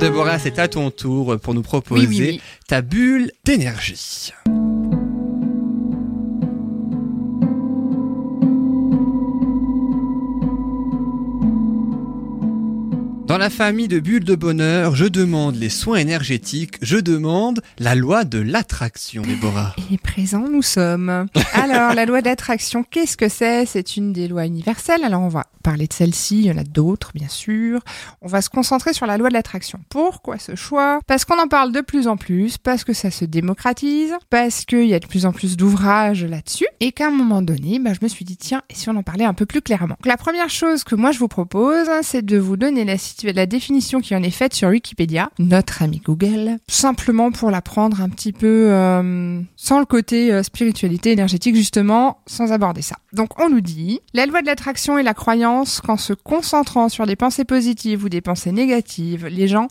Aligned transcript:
Deborah, 0.00 0.38
c'est 0.38 0.58
à 0.58 0.68
ton 0.68 0.90
tour 0.90 1.38
pour 1.40 1.54
nous 1.54 1.62
proposer 1.62 2.06
Oui, 2.06 2.16
oui, 2.20 2.26
oui. 2.32 2.40
ta 2.68 2.82
bulle 2.82 3.30
d'énergie. 3.44 4.32
Famille 13.50 13.88
de 13.88 14.00
bulles 14.00 14.24
de 14.24 14.34
bonheur, 14.34 14.94
je 14.96 15.04
demande 15.04 15.56
les 15.56 15.68
soins 15.68 15.96
énergétiques, 15.98 16.76
je 16.82 16.96
demande 16.96 17.62
la 17.78 17.94
loi 17.94 18.24
de 18.24 18.38
l'attraction, 18.38 19.22
Déborah. 19.22 19.74
Et 19.92 19.98
présent 19.98 20.44
nous 20.50 20.62
sommes. 20.62 21.26
Alors, 21.52 21.94
la 21.94 22.06
loi 22.06 22.22
d'attraction, 22.22 22.82
qu'est-ce 22.82 23.16
que 23.16 23.28
c'est? 23.28 23.66
C'est 23.66 23.96
une 23.96 24.12
des 24.12 24.28
lois 24.28 24.46
universelles. 24.46 25.04
Alors, 25.04 25.22
on 25.22 25.28
va 25.28 25.44
parler 25.62 25.86
de 25.86 25.92
celle-ci, 25.92 26.38
il 26.38 26.46
y 26.46 26.50
en 26.50 26.58
a 26.58 26.64
d'autres, 26.64 27.10
bien 27.14 27.28
sûr. 27.28 27.80
On 28.22 28.28
va 28.28 28.40
se 28.40 28.50
concentrer 28.50 28.92
sur 28.92 29.06
la 29.06 29.18
loi 29.18 29.28
de 29.28 29.34
l'attraction. 29.34 29.80
Pourquoi 29.88 30.38
ce 30.38 30.54
choix? 30.54 31.00
Parce 31.06 31.24
qu'on 31.24 31.38
en 31.40 31.48
parle 31.48 31.72
de 31.72 31.80
plus 31.80 32.06
en 32.08 32.16
plus, 32.16 32.56
parce 32.58 32.84
que 32.84 32.92
ça 32.92 33.10
se 33.10 33.24
démocratise, 33.24 34.12
parce 34.30 34.64
qu'il 34.64 34.86
y 34.86 34.94
a 34.94 35.00
de 35.00 35.06
plus 35.06 35.26
en 35.26 35.32
plus 35.32 35.56
d'ouvrages 35.56 36.24
là-dessus, 36.24 36.66
et 36.80 36.92
qu'à 36.92 37.08
un 37.08 37.10
moment 37.10 37.42
donné, 37.42 37.78
bah, 37.78 37.92
je 37.92 37.98
me 38.02 38.08
suis 38.08 38.24
dit, 38.24 38.36
tiens, 38.36 38.62
et 38.70 38.74
si 38.74 38.88
on 38.88 38.96
en 38.96 39.02
parlait 39.02 39.24
un 39.24 39.34
peu 39.34 39.46
plus 39.46 39.60
clairement? 39.60 39.96
La 40.04 40.16
première 40.16 40.50
chose 40.50 40.84
que 40.84 40.94
moi 40.94 41.12
je 41.12 41.18
vous 41.18 41.28
propose, 41.28 41.88
c'est 42.02 42.24
de 42.24 42.38
vous 42.38 42.56
donner 42.56 42.84
la, 42.84 42.96
situa- 42.96 43.32
la 43.36 43.46
définition 43.46 44.00
qui 44.00 44.16
en 44.16 44.22
est 44.22 44.30
faite 44.30 44.54
sur 44.54 44.70
Wikipédia, 44.70 45.30
notre 45.38 45.82
ami 45.82 46.00
Google, 46.02 46.56
simplement 46.68 47.30
pour 47.30 47.50
la 47.50 47.60
prendre 47.60 48.00
un 48.00 48.08
petit 48.08 48.32
peu 48.32 48.68
euh, 48.70 49.40
sans 49.56 49.78
le 49.78 49.84
côté 49.84 50.32
euh, 50.32 50.42
spiritualité 50.42 51.12
énergétique, 51.12 51.54
justement, 51.54 52.18
sans 52.26 52.50
aborder 52.52 52.80
ça. 52.80 52.96
Donc 53.12 53.38
on 53.38 53.50
nous 53.50 53.60
dit, 53.60 54.00
la 54.14 54.24
loi 54.24 54.40
de 54.40 54.46
l'attraction 54.46 54.98
est 54.98 55.02
la 55.02 55.12
croyance 55.12 55.82
qu'en 55.82 55.98
se 55.98 56.14
concentrant 56.14 56.88
sur 56.88 57.06
des 57.06 57.14
pensées 57.14 57.44
positives 57.44 58.04
ou 58.04 58.08
des 58.08 58.22
pensées 58.22 58.52
négatives, 58.52 59.26
les 59.26 59.48
gens 59.48 59.68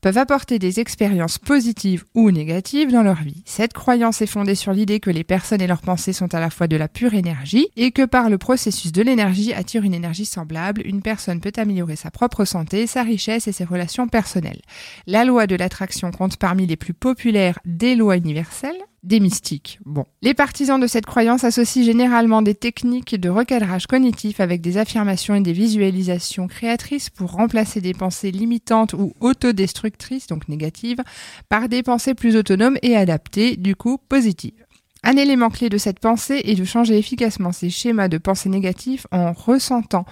peuvent 0.00 0.18
apporter 0.18 0.60
des 0.60 0.78
expériences 0.78 1.38
positives 1.38 2.04
ou 2.14 2.30
négatives 2.30 2.92
dans 2.92 3.02
leur 3.02 3.22
vie. 3.22 3.42
Cette 3.44 3.72
croyance 3.72 4.22
est 4.22 4.26
fondée 4.26 4.54
sur 4.54 4.72
l'idée 4.72 5.00
que 5.00 5.10
les 5.10 5.24
personnes 5.24 5.60
et 5.60 5.66
leurs 5.66 5.82
pensées 5.82 6.12
sont 6.12 6.32
à 6.34 6.40
la 6.40 6.50
fois 6.50 6.68
de 6.68 6.76
la 6.76 6.86
pure 6.86 7.14
énergie 7.14 7.68
et 7.76 7.90
que 7.90 8.04
par 8.04 8.30
le 8.30 8.38
processus 8.38 8.92
de 8.92 9.02
l'énergie 9.02 9.52
attire 9.52 9.82
une 9.82 9.94
énergie 9.94 10.24
semblable, 10.24 10.82
une 10.84 11.02
personne 11.02 11.40
peut 11.40 11.52
améliorer 11.56 11.96
sa 11.96 12.12
propre 12.12 12.44
santé, 12.44 12.86
sa 12.86 12.97
richesse 13.02 13.48
et 13.48 13.52
ses 13.52 13.64
relations 13.64 14.08
personnelles. 14.08 14.62
La 15.06 15.24
loi 15.24 15.46
de 15.46 15.56
l'attraction 15.56 16.10
compte 16.10 16.36
parmi 16.36 16.66
les 16.66 16.76
plus 16.76 16.94
populaires 16.94 17.58
des 17.64 17.94
lois 17.94 18.16
universelles 18.16 18.78
des 19.04 19.20
mystiques. 19.20 19.78
Bon. 19.84 20.04
Les 20.22 20.34
partisans 20.34 20.80
de 20.80 20.86
cette 20.86 21.06
croyance 21.06 21.44
associent 21.44 21.84
généralement 21.84 22.42
des 22.42 22.54
techniques 22.54 23.18
de 23.18 23.28
recadrage 23.28 23.86
cognitif 23.86 24.40
avec 24.40 24.60
des 24.60 24.76
affirmations 24.76 25.34
et 25.34 25.40
des 25.40 25.52
visualisations 25.52 26.48
créatrices 26.48 27.08
pour 27.08 27.32
remplacer 27.32 27.80
des 27.80 27.94
pensées 27.94 28.32
limitantes 28.32 28.94
ou 28.94 29.12
autodestructrices, 29.20 30.26
donc 30.26 30.48
négatives, 30.48 31.02
par 31.48 31.68
des 31.68 31.82
pensées 31.82 32.14
plus 32.14 32.36
autonomes 32.36 32.78
et 32.82 32.96
adaptées, 32.96 33.56
du 33.56 33.76
coup 33.76 33.98
positives. 34.08 34.64
Un 35.04 35.16
élément 35.16 35.48
clé 35.48 35.68
de 35.68 35.78
cette 35.78 36.00
pensée 36.00 36.42
est 36.44 36.56
de 36.56 36.64
changer 36.64 36.98
efficacement 36.98 37.52
ces 37.52 37.70
schémas 37.70 38.08
de 38.08 38.18
pensée 38.18 38.48
négatifs 38.48 39.06
en 39.12 39.32
ressentant 39.32 40.04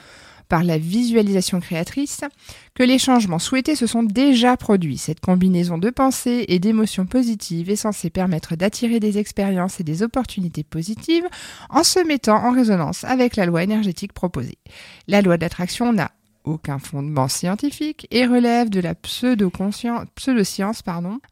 par 0.48 0.64
la 0.64 0.78
visualisation 0.78 1.60
créatrice 1.60 2.20
que 2.74 2.82
les 2.82 2.98
changements 2.98 3.38
souhaités 3.38 3.76
se 3.76 3.86
sont 3.86 4.02
déjà 4.02 4.56
produits. 4.56 4.98
Cette 4.98 5.20
combinaison 5.20 5.78
de 5.78 5.90
pensées 5.90 6.44
et 6.48 6.58
d'émotions 6.58 7.06
positives 7.06 7.70
est 7.70 7.76
censée 7.76 8.10
permettre 8.10 8.56
d'attirer 8.56 9.00
des 9.00 9.18
expériences 9.18 9.80
et 9.80 9.84
des 9.84 10.02
opportunités 10.02 10.64
positives 10.64 11.26
en 11.70 11.84
se 11.84 12.00
mettant 12.00 12.44
en 12.44 12.52
résonance 12.52 13.04
avec 13.04 13.36
la 13.36 13.46
loi 13.46 13.62
énergétique 13.62 14.12
proposée. 14.12 14.58
La 15.08 15.22
loi 15.22 15.36
d'attraction 15.38 15.92
n'a 15.92 16.10
aucun 16.46 16.78
fondement 16.78 17.28
scientifique 17.28 18.06
et 18.10 18.24
relève 18.24 18.70
de 18.70 18.80
la 18.80 18.94
pseudo-science. 18.94 20.82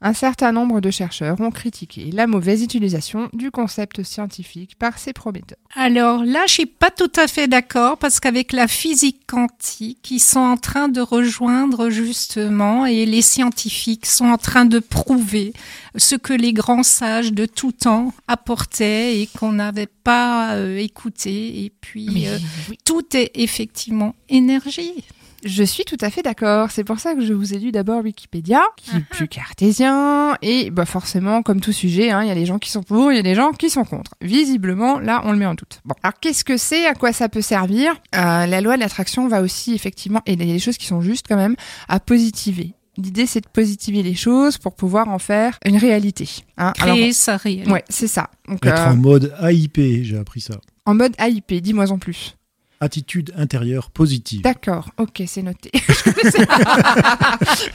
Un 0.01 0.13
certain 0.13 0.51
nombre 0.51 0.81
de 0.81 0.91
chercheurs 0.91 1.39
ont 1.41 1.51
critiqué 1.51 2.11
la 2.11 2.27
mauvaise 2.27 2.61
utilisation 2.61 3.29
du 3.33 3.49
concept 3.49 4.03
scientifique 4.03 4.77
par 4.77 4.99
ses 4.99 5.13
prometteurs. 5.13 5.57
Alors 5.77 6.23
là, 6.23 6.43
je 6.47 6.53
suis 6.53 6.65
pas 6.65 6.89
tout 6.89 7.11
à 7.17 7.27
fait 7.27 7.49
d'accord 7.49 7.97
parce 7.97 8.21
qu'avec 8.21 8.53
la 8.53 8.65
physique 8.65 9.27
quantique, 9.27 10.09
ils 10.09 10.21
sont 10.21 10.39
en 10.39 10.55
train 10.55 10.87
de 10.87 11.01
rejoindre 11.01 11.89
justement 11.89 12.85
et 12.85 13.05
les 13.05 13.21
scientifiques 13.21 14.05
sont 14.05 14.27
en 14.27 14.37
train 14.37 14.63
de 14.63 14.79
prouver 14.79 15.51
ce 15.97 16.15
que 16.15 16.31
les 16.31 16.53
grands 16.53 16.83
sages 16.83 17.33
de 17.33 17.45
tout 17.45 17.73
temps 17.73 18.13
apportaient 18.29 19.19
et 19.19 19.27
qu'on 19.27 19.51
n'avait 19.51 19.89
pas 20.05 20.53
euh, 20.53 20.77
écouté. 20.77 21.65
Et 21.65 21.73
puis, 21.81 22.25
euh, 22.27 22.37
oui. 22.69 22.77
tout 22.85 23.05
est 23.13 23.31
effectivement 23.35 24.15
énergie. 24.29 25.03
Je 25.47 25.63
suis 25.63 25.85
tout 25.85 25.97
à 26.01 26.09
fait 26.09 26.23
d'accord. 26.23 26.71
C'est 26.71 26.83
pour 26.83 26.99
ça 26.99 27.13
que 27.13 27.21
je 27.23 27.31
vous 27.31 27.53
ai 27.53 27.59
lu 27.59 27.71
d'abord 27.71 28.03
Wikipédia, 28.03 28.63
qui 28.77 28.97
est 28.97 29.05
plus 29.07 29.27
cartésien. 29.27 30.35
Et 30.41 30.71
bah 30.71 30.85
forcément, 30.85 31.43
comme 31.43 31.61
tout 31.61 31.71
sujet, 31.71 32.09
hein, 32.09 32.23
il 32.23 32.27
y 32.27 32.31
a 32.31 32.35
des 32.35 32.47
gens 32.47 32.57
qui 32.57 32.71
sont 32.71 32.81
pour, 32.81 33.11
il 33.11 33.15
y 33.15 33.19
a 33.19 33.23
des 33.23 33.35
gens 33.35 33.51
qui 33.51 33.69
sont 33.69 33.83
contre. 33.85 34.15
Visiblement, 34.21 34.97
là, 34.99 35.21
on 35.25 35.31
le 35.31 35.37
met 35.37 35.45
en 35.45 35.53
doute. 35.53 35.81
Bon, 35.85 35.93
alors 36.01 36.19
qu'est-ce 36.19 36.43
que 36.43 36.57
c'est? 36.57 36.87
À 36.87 36.95
quoi 36.95 37.13
ça 37.13 37.29
peut 37.29 37.41
servir? 37.41 37.91
Euh, 38.15 38.45
La 38.47 38.59
loi 38.61 38.75
de 38.75 38.81
l'attraction 38.81 39.27
va 39.27 39.41
aussi 39.41 39.73
effectivement, 39.75 40.21
et 40.25 40.33
il 40.33 40.39
y 40.43 40.49
a 40.49 40.53
des 40.53 40.59
choses 40.59 40.77
qui 40.77 40.87
sont 40.87 41.01
justes 41.01 41.25
quand 41.29 41.35
même, 41.37 41.55
à 41.87 41.99
positiver. 41.99 42.73
L'idée, 42.97 43.25
c'est 43.25 43.41
de 43.41 43.47
positiver 43.49 44.01
les 44.03 44.15
choses 44.15 44.57
pour 44.57 44.73
pouvoir 44.73 45.09
en 45.09 45.19
faire 45.19 45.59
une 45.65 45.77
réalité. 45.77 46.27
Hein 46.57 46.73
Alors, 46.79 46.95
Créer 46.95 47.11
sa 47.13 47.35
réalité. 47.37 47.69
ouais, 47.69 47.83
c'est 47.89 48.07
ça. 48.07 48.29
Donc, 48.47 48.65
Être 48.65 48.79
euh, 48.87 48.91
en 48.91 48.95
mode 48.95 49.33
AIP, 49.43 49.79
j'ai 50.03 50.17
appris 50.17 50.39
ça. 50.41 50.55
en 50.85 50.95
mode 50.95 51.13
AIP, 51.19 51.53
dis-moi 51.61 51.91
en 51.91 51.99
plus. 51.99 52.35
Attitude 52.81 53.31
intérieure 53.37 53.89
positive. 53.89 54.41
D'accord, 54.41 54.89
ok, 54.97 55.23
c'est 55.27 55.41
noté. 55.41 55.71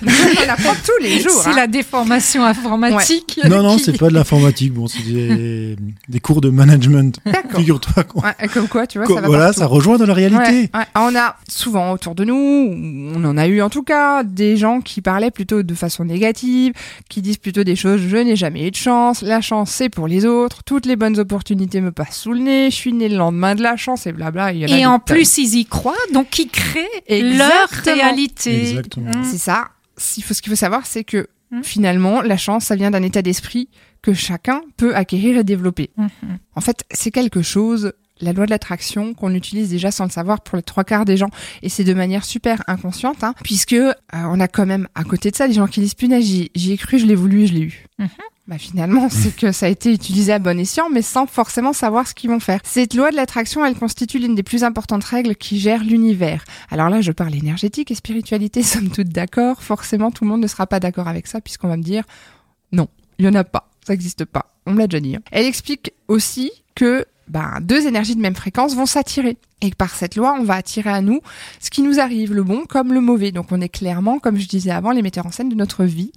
on 0.02 0.48
apprend 0.48 0.74
tous 0.84 1.02
les 1.02 1.20
jours. 1.20 1.40
C'est 1.42 1.50
hein. 1.50 1.56
la 1.56 1.66
déformation 1.66 2.44
informatique. 2.44 3.40
Non, 3.48 3.62
non, 3.62 3.76
qui- 3.76 3.84
c'est 3.84 3.98
pas 3.98 4.08
de 4.08 4.14
l'informatique. 4.14 4.74
Bon, 4.74 4.86
c'est 4.86 5.02
des, 5.02 5.76
des 6.08 6.20
cours 6.20 6.40
de 6.40 6.50
management. 6.50 7.18
D'accord. 7.24 7.60
Figure-toi. 7.60 8.04
Ouais, 8.16 8.48
comme 8.52 8.68
quoi, 8.68 8.86
tu 8.86 8.98
vois, 8.98 9.06
ça 9.06 9.14
va 9.20 9.26
voilà, 9.26 9.44
partout. 9.46 9.60
ça 9.60 9.66
rejoint 9.66 9.96
dans 9.96 10.06
la 10.06 10.14
réalité. 10.14 10.38
Ouais, 10.38 10.70
ouais. 10.74 10.84
On 10.94 11.16
a 11.16 11.36
souvent 11.48 11.92
autour 11.92 12.14
de 12.14 12.24
nous, 12.24 12.34
on 13.14 13.24
en 13.24 13.36
a 13.38 13.46
eu 13.46 13.62
en 13.62 13.70
tout 13.70 13.82
cas, 13.82 14.22
des 14.22 14.56
gens 14.56 14.80
qui 14.80 15.00
parlaient 15.00 15.30
plutôt 15.30 15.62
de 15.62 15.74
façon 15.74 16.04
négative, 16.04 16.72
qui 17.08 17.22
disent 17.22 17.38
plutôt 17.38 17.64
des 17.64 17.76
choses 17.76 18.00
je 18.06 18.16
n'ai 18.16 18.36
jamais 18.36 18.66
eu 18.66 18.70
de 18.70 18.76
chance, 18.76 19.22
la 19.22 19.40
chance 19.40 19.70
c'est 19.70 19.88
pour 19.88 20.08
les 20.08 20.26
autres, 20.26 20.62
toutes 20.64 20.86
les 20.86 20.96
bonnes 20.96 21.18
opportunités 21.18 21.80
me 21.80 21.92
passent 21.92 22.18
sous 22.18 22.32
le 22.32 22.40
nez, 22.40 22.70
je 22.70 22.76
suis 22.76 22.92
né 22.92 23.08
le 23.08 23.16
lendemain 23.16 23.54
de 23.54 23.62
la 23.62 23.76
chance 23.76 24.06
et 24.06 24.12
blabla. 24.12 24.52
il 24.52 24.60
y 24.60 24.86
en 24.86 24.89
a 24.89 24.89
en 24.90 24.98
plus, 24.98 25.38
ils 25.38 25.56
y 25.56 25.64
croient, 25.66 25.94
donc 26.12 26.38
ils 26.38 26.48
créent 26.48 26.86
leur 27.08 27.68
réalité. 27.84 28.70
Exactement. 28.70 29.10
Mm. 29.10 29.24
c'est 29.24 29.38
ça. 29.38 29.68
Ce 29.96 30.14
qu'il 30.40 30.50
faut 30.50 30.56
savoir, 30.56 30.86
c'est 30.86 31.04
que 31.04 31.26
Mm. 31.50 31.62
finalement, 31.62 32.22
la 32.22 32.36
chance, 32.36 32.66
ça 32.66 32.76
vient 32.76 32.90
d'un 32.90 33.02
état 33.02 33.22
d'esprit 33.22 33.68
que 34.02 34.14
chacun 34.14 34.62
peut 34.76 34.94
acquérir 34.94 35.36
et 35.38 35.44
développer. 35.44 35.90
Mhm. 35.96 36.38
En 36.54 36.60
fait, 36.60 36.84
c'est 36.92 37.10
quelque 37.10 37.42
chose, 37.42 37.92
la 38.20 38.32
loi 38.32 38.46
de 38.46 38.50
l'attraction, 38.50 39.14
qu'on 39.14 39.34
utilise 39.34 39.68
déjà 39.68 39.90
sans 39.90 40.04
le 40.04 40.10
savoir 40.10 40.40
pour 40.42 40.56
les 40.56 40.62
trois 40.62 40.84
quarts 40.84 41.04
des 41.04 41.16
gens. 41.16 41.28
Et 41.62 41.68
c'est 41.68 41.84
de 41.84 41.92
manière 41.92 42.24
super 42.24 42.62
inconsciente, 42.66 43.22
hein, 43.24 43.34
puisque 43.44 43.74
euh, 43.74 43.92
on 44.12 44.40
a 44.40 44.48
quand 44.48 44.64
même 44.64 44.88
à 44.94 45.04
côté 45.04 45.30
de 45.30 45.36
ça 45.36 45.48
des 45.48 45.54
gens 45.54 45.66
qui 45.66 45.80
disent 45.80 45.94
punaise, 45.94 46.24
j'y 46.24 46.72
ai 46.72 46.76
cru, 46.76 46.98
je 46.98 47.06
l'ai 47.06 47.14
voulu 47.14 47.42
et 47.42 47.46
je 47.46 47.54
l'ai 47.54 47.60
eu. 47.62 47.86
Bah 48.50 48.58
finalement, 48.58 49.08
c'est 49.08 49.36
que 49.36 49.52
ça 49.52 49.66
a 49.66 49.68
été 49.68 49.92
utilisé 49.92 50.32
à 50.32 50.40
bon 50.40 50.58
escient, 50.58 50.90
mais 50.90 51.02
sans 51.02 51.26
forcément 51.26 51.72
savoir 51.72 52.08
ce 52.08 52.14
qu'ils 52.14 52.30
vont 52.30 52.40
faire. 52.40 52.58
Cette 52.64 52.94
loi 52.94 53.12
de 53.12 53.16
l'attraction, 53.16 53.64
elle 53.64 53.76
constitue 53.76 54.18
l'une 54.18 54.34
des 54.34 54.42
plus 54.42 54.64
importantes 54.64 55.04
règles 55.04 55.36
qui 55.36 55.60
gèrent 55.60 55.84
l'univers. 55.84 56.44
Alors 56.68 56.88
là, 56.88 57.00
je 57.00 57.12
parle 57.12 57.32
énergétique 57.32 57.92
et 57.92 57.94
spiritualité, 57.94 58.62
sommes 58.64 58.90
toutes 58.90 59.10
d'accord. 59.10 59.62
Forcément, 59.62 60.10
tout 60.10 60.24
le 60.24 60.30
monde 60.30 60.40
ne 60.40 60.48
sera 60.48 60.66
pas 60.66 60.80
d'accord 60.80 61.06
avec 61.06 61.28
ça, 61.28 61.40
puisqu'on 61.40 61.68
va 61.68 61.76
me 61.76 61.84
dire 61.84 62.02
non, 62.72 62.88
il 63.20 63.24
y 63.24 63.28
en 63.28 63.34
a 63.36 63.44
pas, 63.44 63.70
ça 63.86 63.92
n'existe 63.92 64.24
pas. 64.24 64.52
On 64.66 64.72
me 64.72 64.78
l'a 64.78 64.88
déjà 64.88 64.98
dit. 65.00 65.14
hein. 65.14 65.22
Elle 65.30 65.46
explique 65.46 65.92
aussi 66.08 66.50
que 66.74 67.06
ben, 67.30 67.58
deux 67.62 67.86
énergies 67.86 68.16
de 68.16 68.20
même 68.20 68.34
fréquence 68.34 68.74
vont 68.74 68.86
s'attirer. 68.86 69.38
Et 69.62 69.70
par 69.70 69.94
cette 69.94 70.16
loi, 70.16 70.34
on 70.38 70.42
va 70.42 70.54
attirer 70.54 70.90
à 70.90 71.00
nous 71.00 71.20
ce 71.60 71.70
qui 71.70 71.82
nous 71.82 72.00
arrive, 72.00 72.34
le 72.34 72.42
bon 72.42 72.64
comme 72.68 72.92
le 72.92 73.00
mauvais. 73.00 73.30
Donc 73.30 73.52
on 73.52 73.60
est 73.60 73.68
clairement, 73.68 74.18
comme 74.18 74.36
je 74.36 74.48
disais 74.48 74.70
avant, 74.70 74.90
les 74.90 75.02
metteurs 75.02 75.26
en 75.26 75.30
scène 75.30 75.48
de 75.48 75.54
notre 75.54 75.84
vie. 75.84 76.12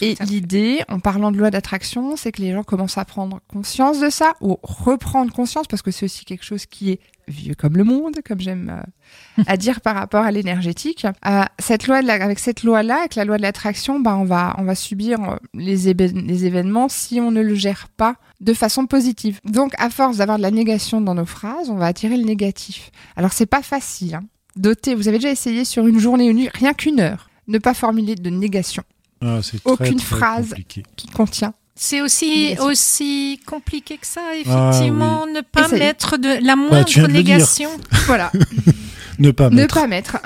Et 0.00 0.16
l'idée, 0.26 0.82
en 0.88 1.00
parlant 1.00 1.32
de 1.32 1.38
loi 1.38 1.50
d'attraction, 1.50 2.16
c'est 2.16 2.32
que 2.32 2.42
les 2.42 2.52
gens 2.52 2.62
commencent 2.62 2.98
à 2.98 3.04
prendre 3.04 3.40
conscience 3.48 4.00
de 4.00 4.10
ça, 4.10 4.34
ou 4.40 4.58
reprendre 4.62 5.32
conscience, 5.32 5.66
parce 5.66 5.82
que 5.82 5.90
c'est 5.90 6.04
aussi 6.04 6.24
quelque 6.24 6.44
chose 6.44 6.66
qui 6.66 6.90
est 6.90 7.00
vieux 7.28 7.54
comme 7.54 7.76
le 7.76 7.84
monde, 7.84 8.16
comme 8.26 8.40
j'aime 8.40 8.82
euh, 9.38 9.42
à 9.46 9.56
dire 9.56 9.80
par 9.80 9.94
rapport 9.94 10.24
à 10.24 10.30
l'énergétique. 10.30 11.06
Euh, 11.26 11.42
cette 11.58 11.86
loi, 11.86 12.02
de 12.02 12.06
la- 12.06 12.14
avec 12.22 12.38
cette 12.38 12.62
loi-là, 12.62 12.98
avec 13.00 13.14
la 13.14 13.24
loi 13.24 13.36
de 13.36 13.42
l'attraction, 13.42 14.00
bah, 14.00 14.16
on 14.16 14.24
va, 14.24 14.54
on 14.58 14.64
va 14.64 14.74
subir 14.74 15.20
euh, 15.22 15.36
les, 15.54 15.88
événements 15.88 16.88
si 16.88 17.20
on 17.20 17.30
ne 17.30 17.40
le 17.42 17.54
gère 17.54 17.88
pas 17.96 18.16
de 18.40 18.52
façon 18.54 18.86
positive. 18.86 19.40
Donc, 19.44 19.72
à 19.78 19.90
force 19.90 20.18
d'avoir 20.18 20.38
de 20.38 20.42
la 20.42 20.50
négation 20.50 21.00
dans 21.00 21.14
nos 21.14 21.24
phrases, 21.26 21.70
on 21.70 21.76
va 21.76 21.86
attirer 21.86 22.16
le 22.16 22.24
négatif. 22.24 22.90
Alors, 23.16 23.32
c'est 23.32 23.46
pas 23.46 23.62
facile. 23.62 24.16
Hein. 24.16 24.24
Doter, 24.56 24.94
vous 24.94 25.08
avez 25.08 25.18
déjà 25.18 25.30
essayé 25.30 25.64
sur 25.64 25.86
une 25.86 25.98
journée, 25.98 26.26
une 26.28 26.36
nuit, 26.36 26.48
rien 26.54 26.74
qu'une 26.74 27.00
heure, 27.00 27.28
ne 27.48 27.58
pas 27.58 27.74
formuler 27.74 28.14
de 28.14 28.30
négation 28.30 28.82
Ah, 29.20 29.40
très, 29.42 29.58
Aucune 29.64 29.96
très 29.98 30.16
phrase. 30.16 30.48
compliqué. 30.50 30.82
qui 30.96 31.06
contient 31.08 31.54
C'est 31.76 32.00
aussi, 32.00 32.56
aussi 32.60 33.40
compliqué 33.46 33.98
que 33.98 34.06
ça, 34.06 34.20
effectivement, 34.34 35.26
ne 35.26 35.40
pas 35.40 35.66
mettre 35.68 36.16
de 36.18 36.38
la 36.44 36.54
moindre 36.54 36.76
le 36.78 36.84
dire. 36.84 37.08
négation. 37.08 37.70
Voilà, 38.06 38.30
Ne 39.18 39.30
pas 39.32 39.50
ne 39.50 39.56
mettre. 39.56 39.74
pas 39.74 39.86
mettre. 39.88 40.18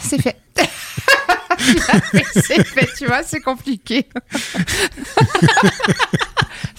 C'est 0.00 0.20
fait. 0.22 0.36
c'est 2.34 2.64
fait, 2.66 2.88
tu 2.96 3.06
vois, 3.06 3.22
c'est 3.22 3.40
compliqué. 3.40 4.06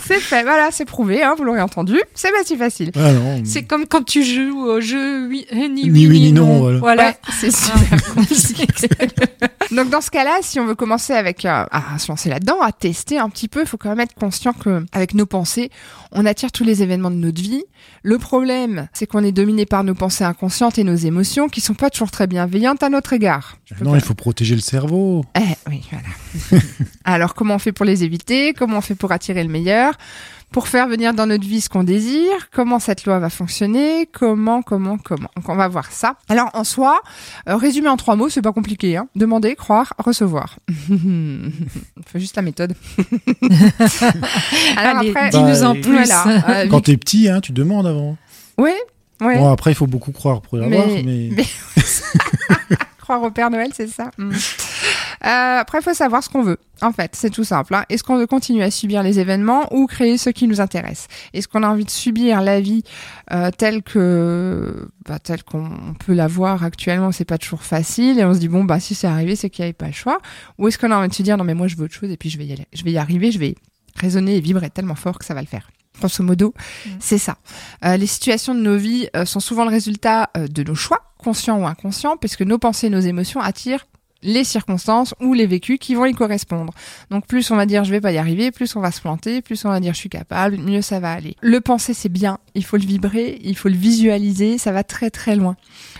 c'est 0.07 0.19
fait, 0.19 0.43
voilà, 0.43 0.69
c'est 0.71 0.85
prouvé, 0.85 1.23
hein, 1.23 1.33
vous 1.37 1.43
l'aurez 1.43 1.61
entendu. 1.61 1.99
C'est 2.13 2.31
pas 2.31 2.43
si 2.43 2.55
facile. 2.57 2.91
Ah 2.95 3.11
non. 3.11 3.41
C'est 3.43 3.63
comme 3.63 3.87
quand 3.87 4.03
tu 4.03 4.23
joues 4.23 4.65
au 4.65 4.79
jeu 4.79 5.27
oui, 5.27 5.47
euh, 5.51 5.67
ni, 5.67 5.89
Ni 5.89 6.07
oui, 6.07 6.19
ni 6.19 6.31
non, 6.31 6.77
voilà. 6.79 7.07
Ouais, 7.07 7.17
c'est 7.39 7.51
super 7.51 8.03
compliqué. 8.15 8.67
Donc 9.71 9.89
dans 9.89 10.01
ce 10.01 10.11
cas-là, 10.11 10.37
si 10.41 10.59
on 10.59 10.65
veut 10.65 10.75
commencer 10.75 11.13
avec 11.13 11.45
euh, 11.45 11.65
à 11.71 11.97
se 11.97 12.07
lancer 12.09 12.29
là-dedans, 12.29 12.61
à 12.61 12.71
tester 12.71 13.17
un 13.17 13.29
petit 13.29 13.47
peu, 13.47 13.61
il 13.61 13.67
faut 13.67 13.77
quand 13.77 13.89
même 13.89 13.99
être 13.99 14.13
conscient 14.13 14.53
que 14.53 14.85
avec 14.91 15.13
nos 15.13 15.25
pensées, 15.25 15.71
on 16.11 16.25
attire 16.25 16.51
tous 16.51 16.63
les 16.63 16.83
événements 16.83 17.11
de 17.11 17.15
notre 17.15 17.41
vie. 17.41 17.63
Le 18.03 18.17
problème, 18.19 18.87
c'est 18.93 19.07
qu'on 19.07 19.23
est 19.23 19.31
dominé 19.31 19.65
par 19.65 19.83
nos 19.83 19.95
pensées 19.95 20.23
inconscientes 20.23 20.77
et 20.77 20.83
nos 20.83 20.95
émotions 20.95 21.49
qui 21.49 21.61
sont 21.61 21.73
pas 21.73 21.89
toujours 21.89 22.11
très 22.11 22.27
bienveillantes 22.27 22.83
à 22.83 22.89
notre 22.89 23.13
égard. 23.13 23.57
Non, 23.81 23.91
pas- 23.91 23.97
il 23.97 24.03
faut 24.03 24.13
protéger 24.13 24.55
le 24.55 24.61
cerveau. 24.61 25.25
eh 25.35 25.41
oui, 25.69 25.83
voilà. 25.91 26.63
Alors, 27.03 27.33
comment 27.33 27.55
on 27.55 27.59
fait 27.59 27.71
pour 27.71 27.85
les 27.85 28.03
éviter? 28.03 28.53
Comment 28.53 28.77
on 28.77 28.81
fait 28.81 28.95
pour 28.95 29.11
attirer 29.11 29.43
le 29.43 29.49
meilleur? 29.49 29.93
Pour 30.51 30.67
faire 30.67 30.87
venir 30.87 31.13
dans 31.13 31.25
notre 31.25 31.45
vie 31.45 31.59
ce 31.59 31.67
qu'on 31.69 31.83
désire? 31.83 32.49
Comment 32.53 32.79
cette 32.79 33.05
loi 33.05 33.17
va 33.19 33.29
fonctionner? 33.29 34.07
Comment, 34.13 34.61
comment, 34.61 34.97
comment? 34.99 35.29
Donc, 35.35 35.49
on 35.49 35.55
va 35.55 35.67
voir 35.67 35.91
ça. 35.91 36.15
Alors, 36.29 36.49
en 36.53 36.63
soi, 36.63 37.01
euh, 37.49 37.57
résumé 37.57 37.89
en 37.89 37.97
trois 37.97 38.15
mots, 38.15 38.29
c'est 38.29 38.43
pas 38.43 38.53
compliqué. 38.53 38.95
Hein 38.95 39.07
Demander, 39.15 39.55
croire, 39.55 39.93
recevoir. 39.97 40.59
faut 40.87 42.19
juste 42.19 42.35
la 42.35 42.41
méthode. 42.43 42.75
Alors 44.77 44.99
Allez, 44.99 45.09
après, 45.09 45.29
dis-nous 45.31 45.63
en 45.63 45.73
Bah, 45.73 45.81
plus. 45.81 45.91
voilà. 45.91 46.49
Euh, 46.61 46.67
Quand 46.69 46.81
t'es 46.81 46.97
petit, 46.97 47.27
hein, 47.29 47.41
tu 47.41 47.51
demandes 47.51 47.87
avant. 47.87 48.15
oui, 48.59 48.71
oui. 49.21 49.35
Bon, 49.37 49.51
après, 49.51 49.71
il 49.71 49.75
faut 49.75 49.87
beaucoup 49.87 50.11
croire 50.11 50.41
pour 50.41 50.57
y 50.59 50.61
Mais- 50.61 50.77
avoir, 50.77 50.87
mais... 51.03 51.29
Croire 53.05 53.21
au 53.21 53.29
Père 53.29 53.51
Noël, 53.51 53.69
c'est 53.71 53.85
ça 53.87 54.09
Mm. 54.17 54.31
Euh, 54.31 55.59
Après, 55.59 55.77
il 55.77 55.83
faut 55.83 55.93
savoir 55.93 56.23
ce 56.23 56.29
qu'on 56.29 56.41
veut. 56.41 56.57
En 56.81 56.91
fait, 56.91 57.11
c'est 57.15 57.29
tout 57.29 57.43
simple. 57.43 57.75
hein. 57.75 57.83
Est-ce 57.89 58.03
qu'on 58.03 58.17
veut 58.17 58.25
continuer 58.25 58.63
à 58.63 58.71
subir 58.71 59.03
les 59.03 59.19
événements 59.19 59.71
ou 59.71 59.85
créer 59.85 60.17
ce 60.17 60.31
qui 60.31 60.47
nous 60.47 60.59
intéresse? 60.59 61.07
Est-ce 61.33 61.47
qu'on 61.47 61.61
a 61.61 61.67
envie 61.67 61.85
de 61.85 61.89
subir 61.91 62.41
la 62.41 62.59
vie 62.59 62.81
euh, 63.31 63.51
telle 63.55 63.83
que, 63.83 64.87
bah, 65.07 65.19
telle 65.19 65.43
qu'on 65.43 65.69
peut 66.03 66.13
la 66.15 66.25
voir 66.27 66.63
actuellement? 66.63 67.11
C'est 67.11 67.25
pas 67.25 67.37
toujours 67.37 67.61
facile 67.61 68.17
et 68.19 68.25
on 68.25 68.33
se 68.33 68.39
dit 68.39 68.47
bon 68.49 68.63
bah 68.63 68.79
si 68.79 68.95
c'est 68.95 69.07
arrivé, 69.07 69.35
c'est 69.35 69.51
qu'il 69.51 69.61
n'y 69.63 69.67
avait 69.67 69.73
pas 69.73 69.87
le 69.87 69.93
choix. 69.93 70.17
Ou 70.57 70.67
est-ce 70.67 70.79
qu'on 70.79 70.89
a 70.91 70.97
envie 70.97 71.09
de 71.09 71.13
se 71.13 71.21
dire 71.23 71.37
non 71.37 71.43
mais 71.43 71.53
moi 71.53 71.67
je 71.67 71.75
veux 71.75 71.85
autre 71.85 71.93
chose 71.93 72.09
et 72.11 72.17
puis 72.17 72.31
je 72.31 72.39
vais 72.39 72.45
y 72.45 72.53
aller, 72.53 72.65
je 72.73 72.83
vais 72.83 72.91
y 72.91 72.97
arriver, 72.97 73.31
je 73.31 73.37
vais 73.39 73.53
résonner 73.95 74.35
et 74.37 74.41
vibrer 74.41 74.71
tellement 74.71 74.95
fort 74.95 75.19
que 75.19 75.25
ça 75.25 75.33
va 75.35 75.41
le 75.41 75.47
faire? 75.47 75.69
Grosso 75.99 76.23
modo, 76.23 76.53
c'est 76.99 77.17
ça. 77.17 77.37
Euh, 77.83 77.97
les 77.97 78.07
situations 78.07 78.53
de 78.53 78.59
nos 78.59 78.77
vies 78.77 79.07
euh, 79.15 79.25
sont 79.25 79.39
souvent 79.39 79.63
le 79.63 79.69
résultat 79.69 80.29
euh, 80.37 80.47
de 80.47 80.63
nos 80.63 80.75
choix, 80.75 81.13
conscients 81.17 81.59
ou 81.59 81.65
inconscients, 81.65 82.17
puisque 82.17 82.41
nos 82.41 82.57
pensées 82.57 82.87
et 82.87 82.89
nos 82.89 82.99
émotions 82.99 83.39
attirent 83.39 83.85
les 84.25 84.43
circonstances 84.43 85.13
ou 85.21 85.33
les 85.33 85.45
vécus 85.45 85.77
qui 85.79 85.95
vont 85.95 86.05
y 86.05 86.13
correspondre. 86.13 86.73
Donc 87.11 87.27
plus 87.27 87.51
on 87.51 87.55
va 87.55 87.65
dire 87.65 87.83
je 87.83 87.91
vais 87.91 88.01
pas 88.01 88.11
y 88.11 88.17
arriver, 88.17 88.51
plus 88.51 88.75
on 88.75 88.81
va 88.81 88.91
se 88.91 88.99
planter, 88.99 89.41
plus 89.41 89.63
on 89.65 89.69
va 89.69 89.79
dire 89.79 89.93
je 89.93 89.99
suis 89.99 90.09
capable, 90.09 90.57
mieux 90.57 90.81
ça 90.81 90.99
va 90.99 91.11
aller. 91.11 91.35
Le 91.41 91.61
penser 91.61 91.93
c'est 91.93 92.09
bien, 92.09 92.39
il 92.55 92.65
faut 92.65 92.77
le 92.77 92.85
vibrer, 92.85 93.39
il 93.43 93.55
faut 93.55 93.69
le 93.69 93.75
visualiser, 93.75 94.57
ça 94.57 94.71
va 94.71 94.83
très 94.83 95.11
très 95.11 95.35
loin. 95.35 95.55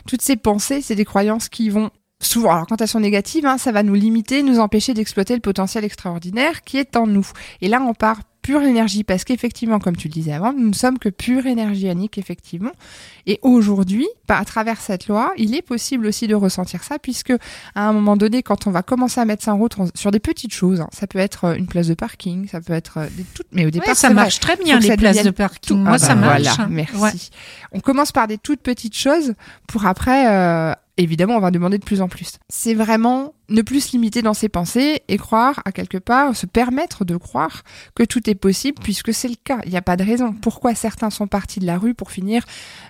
Toutes 0.08 0.22
ces 0.22 0.36
pensées, 0.36 0.82
c'est 0.82 0.96
des 0.96 1.06
croyances 1.06 1.50
qui 1.50 1.70
vont 1.70 1.92
souvent, 2.26 2.52
alors 2.52 2.68
quand 2.68 2.82
elles 2.82 2.88
sont 2.88 3.00
négatives, 3.00 3.46
hein, 3.46 3.58
ça 3.58 3.72
va 3.72 3.84
nous 3.84 3.94
limiter, 3.94 4.44
nous 4.44 4.60
empêcher 4.60 4.94
d'exploiter 4.94 5.34
le 5.36 5.42
potentiel 5.42 5.84
extraordinaire 5.84 6.64
qui 6.64 6.78
est 6.78 6.96
en 6.96 7.08
nous. 7.08 7.28
Et 7.62 7.68
là 7.68 7.82
on 7.82 7.94
part 7.94 8.20
pure 8.42 8.62
énergie 8.62 9.04
parce 9.04 9.24
qu'effectivement, 9.24 9.80
comme 9.80 9.96
tu 9.98 10.08
le 10.08 10.14
disais 10.14 10.32
avant, 10.32 10.54
nous 10.54 10.68
ne 10.70 10.74
sommes 10.76 11.00
que 11.00 11.10
pure 11.10 11.48
énergie 11.48 11.90
anique, 11.90 12.20
effectivement. 12.20 12.70
Et 13.26 13.40
aujourd'hui, 13.42 14.08
bah, 14.28 14.38
à 14.38 14.46
travers 14.46 14.80
cette 14.80 15.08
loi, 15.08 15.34
il 15.36 15.56
est 15.56 15.64
possible 15.64 16.06
aussi 16.06 16.28
de 16.28 16.36
ressentir 16.36 16.84
ça, 16.84 17.00
puisque 17.00 17.32
à 17.74 17.88
un 17.90 17.92
moment 17.92 18.16
donné, 18.16 18.44
quand 18.44 18.68
on 18.68 18.70
va 18.70 18.84
commencer 18.84 19.20
à 19.20 19.26
mettre 19.26 19.44
ça 19.44 19.56
en 19.56 19.58
route 19.58 19.74
on- 19.80 19.90
sur 19.96 20.12
des 20.12 20.20
petites 20.20 20.54
choses, 20.54 20.82
hein, 20.82 20.90
ça 20.92 21.08
peut 21.08 21.18
être 21.18 21.46
euh, 21.46 21.56
une 21.56 21.66
place 21.66 21.88
de 21.88 21.96
parking, 21.96 22.48
ça 22.48 22.62
peut 22.62 22.74
être 22.74 23.00
euh, 23.00 23.08
des 23.18 23.24
toutes, 23.24 23.48
mais 23.52 23.66
au 23.66 23.72
départ, 23.72 23.90
Ouais, 23.90 23.96
ça 23.96 24.10
vrai, 24.10 24.14
marche 24.16 24.40
très 24.40 24.58
bien 24.58 24.78
les 24.80 24.96
places 24.96 25.24
de 25.24 25.32
parking. 25.32 25.60
tout. 25.68 25.78
Moi, 25.78 25.94
Ah 25.94 25.98
ça 25.98 26.14
bah 26.14 26.22
marche. 26.28 26.44
Voilà, 26.56 26.68
merci. 26.70 26.98
Ouais. 26.98 27.12
On 27.72 27.80
commence 27.80 28.12
par 28.12 28.28
des 28.28 28.38
toutes 28.38 28.62
petites 28.62 28.96
choses 28.96 29.34
pour 29.68 29.88
après, 29.88 30.28
euh, 30.32 30.72
évidemment, 30.98 31.36
on 31.36 31.40
va 31.40 31.52
demander 31.52 31.78
de 31.78 31.84
plus 31.84 32.02
en 32.02 32.08
plus. 32.08 32.38
C'est 32.50 32.74
vraiment 32.74 33.34
ne 33.50 33.62
plus 33.62 33.82
se 33.82 33.92
limiter 33.92 34.22
dans 34.22 34.34
ses 34.34 34.50
pensées 34.50 35.02
et 35.08 35.18
croire 35.18 35.62
à 35.66 35.72
quelque 35.72 35.98
part, 35.98 36.36
se 36.36 36.46
permettre 36.46 37.06
de 37.06 37.16
croire 37.16 37.64
que 37.94 38.04
tout 38.04 38.28
est 38.30 38.36
possible 38.36 38.80
puisque 38.82 39.14
c'est 39.14 39.28
le 39.28 39.36
cas. 39.36 39.60
Il 39.66 39.72
n'y 39.72 39.78
a 39.78 39.82
pas 39.82 39.98
de 39.98 40.04
raison. 40.04 40.34
Pourquoi 40.34 40.74
certains 40.74 41.10
sont 41.10 41.28
partis 41.28 41.60
de 41.60 41.66
la 41.66 41.78
rue 41.78 41.94
pour 41.94 42.12
finir 42.12 42.44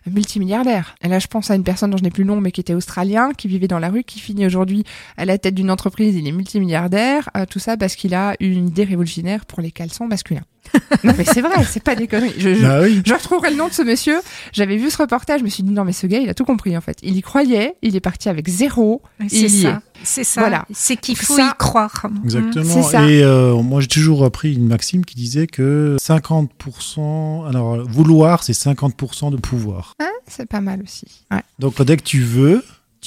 multimilliardaires? 0.05 0.95
Et 1.01 1.07
là, 1.07 1.19
je 1.19 1.27
pense 1.27 1.51
à 1.51 1.55
une 1.55 1.63
personne 1.63 1.91
dont 1.91 1.97
je 1.97 2.03
n'ai 2.03 2.11
plus 2.11 2.23
le 2.23 2.29
nom, 2.29 2.39
mais 2.39 2.51
qui 2.51 2.61
était 2.61 2.73
australien, 2.73 3.31
qui 3.33 3.47
vivait 3.47 3.67
dans 3.67 3.79
la 3.79 3.89
rue, 3.89 4.03
qui 4.03 4.19
finit 4.19 4.45
aujourd'hui 4.45 4.83
à 5.17 5.25
la 5.25 5.37
tête 5.37 5.55
d'une 5.55 5.71
entreprise. 5.71 6.15
Il 6.15 6.27
est 6.27 6.31
multimilliardaire. 6.31 7.29
euh, 7.35 7.45
tout 7.45 7.59
ça 7.59 7.75
parce 7.77 7.95
qu'il 7.95 8.13
a 8.13 8.35
une 8.39 8.67
idée 8.67 8.83
révolutionnaire 8.83 9.45
pour 9.45 9.61
les 9.61 9.71
caleçons 9.71 10.07
masculins. 10.07 10.45
non, 11.03 11.13
mais 11.17 11.23
c'est 11.25 11.41
vrai, 11.41 11.63
c'est 11.69 11.83
pas 11.83 11.95
des 11.95 12.07
conneries. 12.07 12.33
Je, 12.37 12.53
je- 12.55 12.61
Bah 12.61 12.79
oui. 12.81 13.01
je 13.05 13.13
retrouverai 13.13 13.51
le 13.51 13.55
nom 13.57 13.67
de 13.67 13.73
ce 13.73 13.81
monsieur. 13.81 14.17
J'avais 14.53 14.77
vu 14.77 14.89
ce 14.89 14.97
reportage, 14.97 15.39
je 15.39 15.45
me 15.45 15.49
suis 15.49 15.63
dit 15.63 15.71
non 15.71 15.85
mais 15.85 15.93
ce 15.93 16.07
gars 16.07 16.19
il 16.19 16.29
a 16.29 16.33
tout 16.33 16.45
compris 16.45 16.75
en 16.77 16.81
fait. 16.81 16.97
Il 17.03 17.15
y 17.15 17.21
croyait, 17.21 17.75
il 17.81 17.95
est 17.95 17.99
parti 18.01 18.29
avec 18.29 18.47
zéro. 18.49 19.01
C'est 19.29 19.49
ça. 19.49 19.81
C'est 20.03 20.23
ça. 20.25 20.41
Voilà. 20.41 20.65
C'est 20.73 20.97
qu'il 20.97 21.15
faut 21.17 21.35
Ça- 21.37 21.51
y 21.53 21.57
croire. 21.57 22.05
Exactement. 22.23 22.83
Ça. 22.83 23.09
Et 23.09 23.23
euh, 23.23 23.55
moi, 23.61 23.79
j'ai 23.81 23.87
toujours 23.87 24.23
appris 24.25 24.53
une 24.53 24.67
maxime 24.67 25.05
qui 25.05 25.15
disait 25.15 25.47
que 25.47 25.95
50%, 26.01 27.47
alors 27.47 27.77
vouloir, 27.87 28.43
c'est 28.43 28.53
50% 28.53 29.31
de 29.31 29.37
pouvoir. 29.37 29.93
Hein, 29.99 30.09
c'est 30.27 30.47
pas 30.47 30.61
mal 30.61 30.81
aussi. 30.83 31.05
Ouais. 31.31 31.41
Donc, 31.59 31.81
dès 31.81 31.97
que 31.97 32.03
tu 32.03 32.19
veux, 32.21 32.63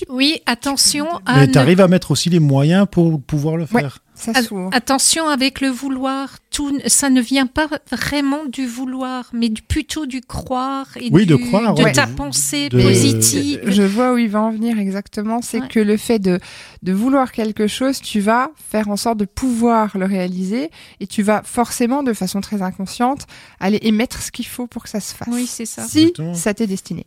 Oui, 0.08 0.40
attention 0.46 1.06
à 1.26 1.40
mais 1.40 1.48
tu 1.50 1.58
arrives 1.58 1.80
à 1.80 1.88
mettre 1.88 2.12
aussi 2.12 2.30
les 2.30 2.38
moyens 2.38 2.86
pour 2.90 3.20
pouvoir 3.20 3.56
le 3.56 3.66
Ouais. 3.72 3.80
faire. 3.82 3.98
Ça 4.18 4.32
At- 4.34 4.42
s'ouvre. 4.42 4.70
Attention 4.72 5.28
avec 5.28 5.60
le 5.60 5.68
vouloir, 5.68 6.38
tout, 6.50 6.76
ça 6.86 7.08
ne 7.08 7.20
vient 7.20 7.46
pas 7.46 7.68
vraiment 7.90 8.44
du 8.46 8.66
vouloir, 8.66 9.30
mais 9.32 9.48
du- 9.48 9.62
plutôt 9.62 10.06
du 10.06 10.20
croire 10.20 10.88
et 10.96 11.08
Oui, 11.12 11.22
du- 11.24 11.34
de 11.34 11.36
croire, 11.36 11.74
de 11.74 11.82
ouais, 11.84 11.92
ta 11.92 12.06
pensée 12.08 12.68
de- 12.68 12.82
positive. 12.82 13.60
Je 13.66 13.82
vois 13.82 14.12
où 14.12 14.18
il 14.18 14.28
va 14.28 14.40
en 14.40 14.50
venir 14.50 14.78
exactement. 14.78 15.40
C'est 15.40 15.60
Ouais. 15.60 15.68
que 15.68 15.78
le 15.80 15.96
fait 15.96 16.18
de, 16.18 16.40
de 16.82 16.92
vouloir 16.92 17.30
quelque 17.32 17.66
chose, 17.68 18.00
tu 18.00 18.20
vas 18.20 18.50
faire 18.70 18.88
en 18.88 18.96
sorte 18.96 19.18
de 19.18 19.24
pouvoir 19.24 19.96
le 19.96 20.04
réaliser 20.04 20.70
et 21.00 21.06
tu 21.06 21.22
vas 21.22 21.42
forcément, 21.44 22.02
de 22.02 22.12
façon 22.12 22.40
très 22.40 22.60
inconsciente, 22.62 23.26
aller 23.60 23.78
émettre 23.82 24.20
ce 24.20 24.30
qu'il 24.32 24.46
faut 24.46 24.66
pour 24.66 24.82
que 24.82 24.88
ça 24.88 25.00
se 25.00 25.14
fasse. 25.14 25.28
Oui, 25.30 25.46
c'est 25.46 25.64
ça. 25.66 25.82
Si 25.86 26.12
ça 26.34 26.54
t'est 26.54 26.66
destiné. 26.66 27.06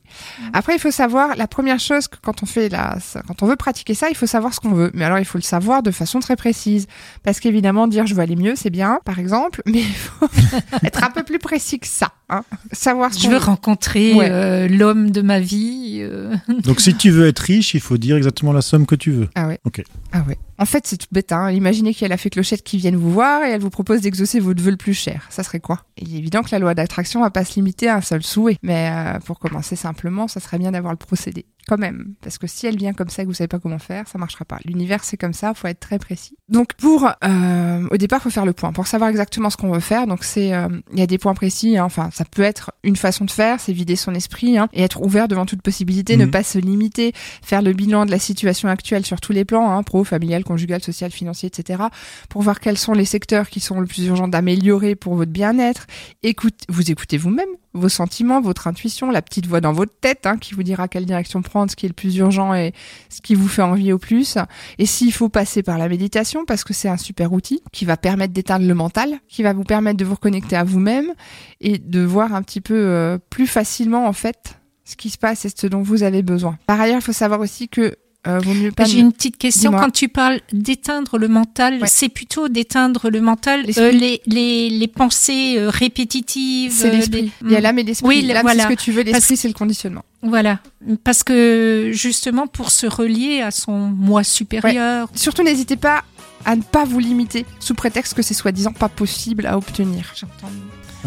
Après, 0.53 0.75
il 0.75 0.79
faut 0.79 0.91
savoir, 0.91 1.35
la 1.35 1.47
première 1.47 1.79
chose 1.79 2.07
que 2.07 2.15
quand 2.21 2.41
on 2.43 2.45
fait 2.45 2.69
la, 2.69 2.99
ça- 2.99 3.21
quand 3.27 3.43
on 3.43 3.47
veut 3.47 3.55
pratiquer 3.57 3.93
ça, 3.95 4.07
il 4.09 4.15
faut 4.15 4.27
savoir 4.27 4.53
ce 4.53 4.59
qu'on 4.59 4.71
veut. 4.71 4.91
Mais 4.93 5.03
alors, 5.05 5.19
il 5.19 5.25
faut 5.25 5.37
le 5.37 5.43
savoir 5.43 5.83
de 5.83 5.91
façon 5.91 6.19
très 6.19 6.35
précise. 6.35 6.87
Parce 7.23 7.39
qu'évidemment, 7.39 7.87
dire 7.87 8.05
je 8.07 8.13
veux 8.15 8.21
aller 8.21 8.35
mieux, 8.35 8.53
c'est 8.55 8.69
bien, 8.69 8.99
par 9.05 9.19
exemple, 9.19 9.61
mais 9.67 9.79
il 9.81 9.93
faut 9.93 10.27
être 10.83 11.03
un 11.03 11.09
peu 11.11 11.23
plus 11.23 11.39
précis 11.39 11.79
que 11.79 11.87
ça. 11.87 12.11
Hein. 12.29 12.43
Savoir 12.71 13.13
ce 13.13 13.19
Je 13.21 13.29
veux 13.29 13.37
rencontrer 13.37 14.13
Ouais. 14.13 14.27
euh, 14.29 14.67
l'homme 14.67 15.11
de 15.11 15.21
ma 15.21 15.39
vie. 15.39 15.99
euh. 16.01 16.33
Donc, 16.63 16.79
si 16.81 16.95
tu 16.95 17.09
veux 17.11 17.27
être 17.27 17.39
riche, 17.39 17.73
il 17.73 17.79
faut 17.81 17.97
dire 17.97 18.15
exactement 18.15 18.53
la 18.53 18.61
somme 18.61 18.85
que 18.85 18.95
tu 18.95 19.11
veux. 19.11 19.29
Ah 19.35 19.47
ouais. 19.47 19.59
Ok. 19.65 19.83
Ah 20.13 20.23
ouais. 20.27 20.37
En 20.61 20.65
fait, 20.65 20.85
c'est 20.85 20.97
tout 20.97 21.07
bête. 21.11 21.31
Hein. 21.31 21.49
Imaginez 21.51 21.91
qu'il 21.93 22.03
y 22.03 22.05
a 22.05 22.09
la 22.09 22.17
fée 22.17 22.29
clochette 22.29 22.61
qui 22.63 22.77
vienne 22.77 22.95
vous 22.95 23.11
voir 23.11 23.43
et 23.43 23.49
elle 23.49 23.61
vous 23.61 23.71
propose 23.71 24.01
d'exaucer 24.01 24.39
votre 24.39 24.61
vœu 24.61 24.69
le 24.71 24.77
plus 24.77 24.93
cher. 24.93 25.25
Ça 25.31 25.41
serait 25.43 25.59
quoi? 25.59 25.79
Il 25.97 26.13
est 26.15 26.19
évident 26.19 26.43
que 26.43 26.49
la 26.51 26.59
loi 26.59 26.75
d'attraction 26.75 27.21
va 27.21 27.31
pas 27.31 27.43
se 27.43 27.55
limiter 27.55 27.89
à 27.89 27.95
un 27.95 28.01
seul 28.01 28.21
souhait. 28.21 28.57
Mais 28.61 28.91
euh, 28.93 29.19
pour 29.25 29.39
commencer 29.39 29.75
simplement, 29.75 30.27
ça 30.27 30.39
serait 30.39 30.59
bien 30.59 30.71
d'avoir 30.71 30.93
le 30.93 30.97
procédé. 30.97 31.45
Quand 31.67 31.77
même. 31.77 32.15
Parce 32.21 32.39
que 32.39 32.47
si 32.47 32.65
elle 32.65 32.75
vient 32.75 32.93
comme 32.93 33.09
ça 33.09 33.21
et 33.21 33.25
que 33.25 33.29
vous 33.29 33.35
savez 33.35 33.47
pas 33.47 33.59
comment 33.59 33.77
faire, 33.77 34.07
ça 34.07 34.17
marchera 34.17 34.45
pas. 34.45 34.57
L'univers, 34.65 35.03
c'est 35.03 35.15
comme 35.17 35.33
ça. 35.33 35.53
Faut 35.53 35.67
être 35.67 35.79
très 35.79 35.99
précis. 35.99 36.35
Donc, 36.49 36.73
pour, 36.73 37.07
euh, 37.23 37.87
au 37.91 37.97
départ, 37.97 38.21
faut 38.21 38.31
faire 38.31 38.47
le 38.47 38.53
point. 38.53 38.71
Pour 38.73 38.87
savoir 38.87 39.09
exactement 39.11 39.51
ce 39.51 39.57
qu'on 39.57 39.71
veut 39.71 39.79
faire. 39.79 40.07
Donc, 40.07 40.23
c'est, 40.23 40.53
euh, 40.53 40.67
il 40.91 40.99
y 40.99 41.03
a 41.03 41.07
des 41.07 41.19
points 41.19 41.35
précis. 41.35 41.77
hein. 41.77 41.85
Enfin, 41.85 42.09
ça 42.11 42.25
peut 42.25 42.41
être 42.41 42.71
une 42.83 42.95
façon 42.95 43.25
de 43.25 43.31
faire, 43.31 43.59
c'est 43.59 43.73
vider 43.73 43.95
son 43.95 44.15
esprit 44.15 44.57
hein, 44.57 44.69
et 44.73 44.81
être 44.81 45.01
ouvert 45.03 45.27
devant 45.27 45.45
toute 45.45 45.61
possibilité, 45.61 46.17
ne 46.17 46.25
Mhm. 46.25 46.31
pas 46.31 46.43
se 46.43 46.57
limiter, 46.57 47.13
faire 47.43 47.61
le 47.61 47.73
bilan 47.73 48.05
de 48.07 48.11
la 48.11 48.19
situation 48.19 48.67
actuelle 48.67 49.05
sur 49.05 49.21
tous 49.21 49.31
les 49.31 49.45
plans, 49.45 49.71
hein, 49.71 49.83
pro, 49.83 50.03
familial, 50.03 50.43
conjugal, 50.51 50.83
social, 50.83 51.11
financier, 51.11 51.47
etc., 51.47 51.83
pour 52.29 52.41
voir 52.41 52.59
quels 52.59 52.77
sont 52.77 52.93
les 52.93 53.05
secteurs 53.05 53.49
qui 53.49 53.61
sont 53.61 53.79
le 53.79 53.87
plus 53.87 54.05
urgents 54.07 54.27
d'améliorer 54.27 54.95
pour 54.95 55.15
votre 55.15 55.31
bien-être. 55.31 55.87
Écoute, 56.23 56.59
vous 56.67 56.91
écoutez 56.91 57.17
vous-même 57.17 57.49
vos 57.73 57.87
sentiments, 57.87 58.41
votre 58.41 58.67
intuition, 58.67 59.11
la 59.11 59.21
petite 59.21 59.47
voix 59.47 59.61
dans 59.61 59.71
votre 59.71 59.93
tête 60.01 60.25
hein, 60.25 60.37
qui 60.37 60.53
vous 60.53 60.63
dira 60.63 60.89
quelle 60.89 61.05
direction 61.05 61.41
prendre, 61.41 61.71
ce 61.71 61.77
qui 61.77 61.85
est 61.85 61.89
le 61.89 61.93
plus 61.93 62.17
urgent 62.17 62.53
et 62.53 62.73
ce 63.09 63.21
qui 63.21 63.33
vous 63.33 63.47
fait 63.47 63.61
envie 63.61 63.93
au 63.93 63.97
plus. 63.97 64.37
Et 64.77 64.85
s'il 64.85 65.13
faut 65.13 65.29
passer 65.29 65.63
par 65.63 65.77
la 65.77 65.87
méditation, 65.87 66.43
parce 66.45 66.65
que 66.65 66.73
c'est 66.73 66.89
un 66.89 66.97
super 66.97 67.31
outil 67.31 67.61
qui 67.71 67.85
va 67.85 67.95
permettre 67.95 68.33
d'éteindre 68.33 68.67
le 68.67 68.73
mental, 68.73 69.19
qui 69.29 69.41
va 69.41 69.53
vous 69.53 69.63
permettre 69.63 69.97
de 69.97 70.05
vous 70.05 70.15
reconnecter 70.15 70.57
à 70.57 70.65
vous-même 70.65 71.13
et 71.61 71.77
de 71.77 72.01
voir 72.01 72.35
un 72.35 72.41
petit 72.41 72.61
peu 72.61 72.75
euh, 72.75 73.17
plus 73.29 73.47
facilement 73.47 74.05
en 74.05 74.13
fait 74.13 74.57
ce 74.83 74.95
qui 74.97 75.09
se 75.09 75.17
passe 75.17 75.45
et 75.45 75.49
ce 75.55 75.67
dont 75.67 75.81
vous 75.81 76.03
avez 76.03 76.21
besoin. 76.21 76.57
Par 76.65 76.81
ailleurs, 76.81 76.97
il 76.97 77.03
faut 77.03 77.13
savoir 77.13 77.39
aussi 77.39 77.69
que 77.69 77.95
euh, 78.27 78.39
vaut 78.39 78.53
mieux 78.53 78.71
pas. 78.71 78.85
J'ai 78.85 78.99
une 78.99 79.11
petite 79.11 79.37
question. 79.37 79.71
Quand 79.71 79.89
tu 79.91 80.07
parles 80.07 80.41
d'éteindre 80.53 81.17
le 81.17 81.27
mental, 81.27 81.79
Ouais. 81.81 81.87
c'est 81.87 82.09
plutôt 82.09 82.49
d'éteindre 82.49 83.09
le 83.09 83.19
mental, 83.21 83.65
euh, 83.77 83.91
les, 83.91 84.21
les, 84.25 84.69
les 84.69 84.87
pensées 84.87 85.55
euh, 85.57 85.69
répétitives. 85.69 86.71
C'est 86.73 86.91
l'esprit. 86.91 87.21
les- 87.23 87.31
Il 87.43 87.51
y 87.51 87.55
a 87.55 87.61
l'âme 87.61 87.79
et 87.79 87.83
l'esprit. 87.83 88.07
Oui, 88.07 88.21
l'âme, 88.21 88.41
voilà. 88.43 88.63
c'est 88.63 88.69
ce 88.69 88.75
que 88.75 88.81
tu 88.81 88.91
veux. 88.91 89.01
L'esprit, 89.03 89.37
c'est 89.37 89.47
le 89.47 89.53
conditionnement. 89.53 90.03
Voilà. 90.21 90.59
Parce 91.03 91.23
que 91.23 91.89
justement, 91.93 92.47
pour 92.47 92.69
se 92.71 92.85
relier 92.85 93.41
à 93.41 93.51
son 93.51 93.77
moi 93.77 94.23
supérieur, 94.23 95.09
Surtout, 95.15 95.43
n'hésitez 95.43 95.75
pas 95.75 96.03
à 96.45 96.55
ne 96.55 96.61
pas 96.61 96.85
vous 96.85 96.99
limiter 96.99 97.45
sous 97.59 97.75
prétexte 97.75 98.13
que 98.15 98.21
c'est 98.23 98.33
soi-disant 98.33 98.73
pas 98.73 98.89
possible 98.89 99.45
à 99.45 99.57
obtenir. 99.57 100.11
j'entends. 100.19 100.51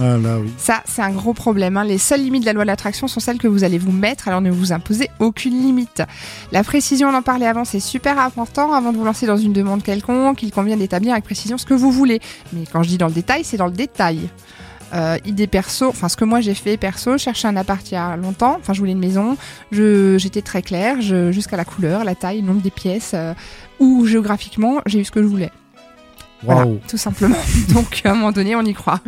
Ah. 0.00 0.16
Ça, 0.58 0.82
c'est 0.86 1.02
un 1.02 1.10
gros 1.10 1.34
problème. 1.34 1.76
hein. 1.76 1.84
Les 1.84 1.98
seules 1.98 2.22
limites 2.22 2.42
de 2.42 2.46
la 2.46 2.52
loi 2.52 2.64
de 2.64 2.68
l'attraction 2.68 3.06
sont 3.06 3.20
celles 3.20 3.38
que 3.38 3.48
vous 3.48 3.64
allez 3.64 3.78
vous 3.78 3.92
mettre, 3.92 4.28
alors 4.28 4.40
ne 4.40 4.50
vous 4.50 4.72
imposez 4.72 5.08
aucune 5.20 5.60
limite. 5.60 6.02
La 6.52 6.64
précision, 6.64 7.08
on 7.08 7.14
en 7.14 7.22
parlait 7.22 7.46
avant, 7.46 7.64
c'est 7.64 7.80
super 7.80 8.18
important. 8.18 8.72
Avant 8.72 8.92
de 8.92 8.98
vous 8.98 9.04
lancer 9.04 9.26
dans 9.26 9.36
une 9.36 9.52
demande 9.52 9.82
quelconque, 9.82 10.42
il 10.42 10.50
convient 10.50 10.76
d'établir 10.76 11.12
avec 11.12 11.24
précision 11.24 11.58
ce 11.58 11.66
que 11.66 11.74
vous 11.74 11.92
voulez. 11.92 12.20
Mais 12.52 12.64
quand 12.70 12.82
je 12.82 12.88
dis 12.88 12.98
dans 12.98 13.08
le 13.08 13.12
détail, 13.12 13.44
c'est 13.44 13.56
dans 13.56 13.66
le 13.66 13.72
détail. 13.72 14.28
Euh, 14.92 15.16
idée 15.24 15.48
perso, 15.48 15.88
enfin 15.88 16.08
ce 16.08 16.16
que 16.16 16.24
moi 16.24 16.40
j'ai 16.40 16.54
fait 16.54 16.76
perso, 16.76 17.12
je 17.14 17.16
cherchais 17.18 17.48
un 17.48 17.56
appart 17.56 17.84
il 17.90 17.94
y 17.94 17.96
a 17.96 18.16
longtemps, 18.16 18.58
enfin 18.60 18.74
je 18.74 18.78
voulais 18.78 18.92
une 18.92 19.00
maison, 19.00 19.36
j'étais 19.72 20.42
très 20.42 20.62
claire, 20.62 21.00
jusqu'à 21.00 21.56
la 21.56 21.64
couleur, 21.64 22.04
la 22.04 22.14
taille, 22.14 22.42
le 22.42 22.46
nombre 22.46 22.60
des 22.60 22.70
pièces, 22.70 23.10
euh, 23.14 23.34
ou 23.80 24.06
géographiquement, 24.06 24.82
j'ai 24.86 25.00
eu 25.00 25.04
ce 25.04 25.10
que 25.10 25.20
je 25.20 25.26
voulais. 25.26 25.50
Voilà, 26.44 26.66
Waouh. 26.66 26.80
tout 26.88 26.96
simplement. 26.96 27.36
Donc, 27.74 28.02
à 28.04 28.10
un 28.10 28.14
moment 28.14 28.32
donné, 28.32 28.54
on 28.56 28.62
y 28.62 28.74
croit. 28.74 29.00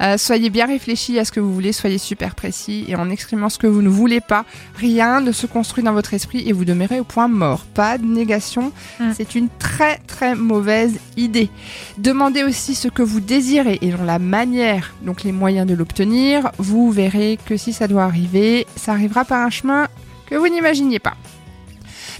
Euh, 0.00 0.16
soyez 0.18 0.50
bien 0.50 0.66
réfléchis 0.66 1.18
à 1.18 1.24
ce 1.24 1.32
que 1.32 1.40
vous 1.40 1.52
voulez, 1.52 1.72
soyez 1.72 1.98
super 1.98 2.34
précis 2.34 2.84
et 2.88 2.96
en 2.96 3.10
exprimant 3.10 3.48
ce 3.48 3.58
que 3.58 3.66
vous 3.66 3.82
ne 3.82 3.88
voulez 3.88 4.20
pas, 4.20 4.44
rien 4.76 5.20
ne 5.20 5.32
se 5.32 5.46
construit 5.46 5.84
dans 5.84 5.92
votre 5.92 6.14
esprit 6.14 6.48
et 6.48 6.52
vous 6.52 6.64
demeurez 6.64 7.00
au 7.00 7.04
point 7.04 7.28
mort. 7.28 7.64
Pas 7.74 7.98
de 7.98 8.06
négation, 8.06 8.72
Mm. 9.00 9.10
c'est 9.16 9.34
une 9.34 9.48
très 9.58 9.98
très 10.06 10.34
mauvaise 10.34 10.98
idée. 11.16 11.50
Demandez 11.98 12.42
aussi 12.42 12.74
ce 12.74 12.88
que 12.88 13.02
vous 13.02 13.20
désirez 13.20 13.78
et 13.82 13.90
non 13.90 14.04
la 14.04 14.18
manière, 14.18 14.94
donc 15.02 15.24
les 15.24 15.32
moyens 15.32 15.66
de 15.66 15.74
l'obtenir. 15.74 16.50
Vous 16.58 16.90
verrez 16.90 17.38
que 17.44 17.56
si 17.56 17.72
ça 17.72 17.88
doit 17.88 18.04
arriver, 18.04 18.66
ça 18.76 18.92
arrivera 18.92 19.24
par 19.24 19.40
un 19.44 19.50
chemin 19.50 19.88
que 20.26 20.34
vous 20.36 20.48
n'imaginiez 20.48 20.98
pas. 20.98 21.14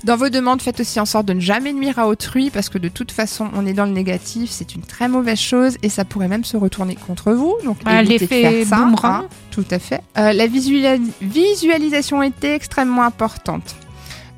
Dans 0.05 0.17
vos 0.17 0.29
demandes, 0.29 0.63
faites 0.63 0.79
aussi 0.81 1.01
en 1.01 1.05
sorte 1.07 1.27
de 1.27 1.33
ne 1.33 1.41
jamais 1.41 1.73
nuire 1.73 1.99
à 1.99 2.07
autrui 2.07 2.51
parce 2.51 2.69
que 2.69 2.79
de 2.79 2.89
toute 2.89 3.11
façon, 3.11 3.49
on 3.55 3.67
est 3.67 3.73
dans 3.73 3.85
le 3.85 3.91
négatif, 3.93 4.49
c'est 4.51 4.75
une 4.75 4.83
très 4.83 5.09
mauvaise 5.09 5.39
chose 5.41 5.77
et 5.83 5.89
ça 5.89 6.05
pourrait 6.05 6.29
même 6.29 6.45
se 6.45 6.57
retourner 6.57 6.95
contre 6.95 7.33
vous. 7.33 7.57
Donc, 7.65 7.79
Ah, 7.85 8.03
évitez 8.03 8.15
de 8.15 8.21
l'effet 8.21 8.43
faire 8.59 8.67
ça, 8.69 8.77
boomerang. 8.77 9.25
hein. 9.25 9.29
Tout 9.51 9.65
à 9.71 9.79
fait. 9.81 10.01
Euh, 10.17 10.33
la 10.33 10.47
visualis- 10.47 11.11
visualisation 11.21 12.23
est 12.23 12.45
extrêmement 12.45 13.03
importante. 13.03 13.75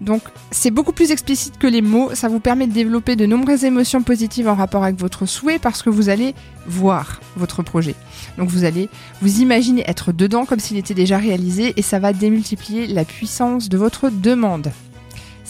Donc, 0.00 0.22
c'est 0.50 0.70
beaucoup 0.70 0.92
plus 0.92 1.10
explicite 1.10 1.58
que 1.58 1.66
les 1.66 1.82
mots. 1.82 2.08
Ça 2.14 2.28
vous 2.28 2.40
permet 2.40 2.66
de 2.66 2.72
développer 2.72 3.16
de 3.16 3.26
nombreuses 3.26 3.64
émotions 3.64 4.02
positives 4.02 4.48
en 4.48 4.54
rapport 4.54 4.82
avec 4.82 4.98
votre 4.98 5.26
souhait 5.26 5.58
parce 5.58 5.82
que 5.82 5.90
vous 5.90 6.08
allez 6.08 6.34
voir 6.66 7.20
votre 7.36 7.62
projet. 7.62 7.94
Donc, 8.38 8.48
vous 8.48 8.64
allez 8.64 8.88
vous 9.20 9.40
imaginer 9.40 9.84
être 9.86 10.12
dedans 10.12 10.46
comme 10.46 10.58
s'il 10.58 10.78
était 10.78 10.94
déjà 10.94 11.18
réalisé 11.18 11.74
et 11.76 11.82
ça 11.82 11.98
va 11.98 12.14
démultiplier 12.14 12.86
la 12.86 13.04
puissance 13.04 13.68
de 13.68 13.76
votre 13.76 14.08
demande. 14.08 14.72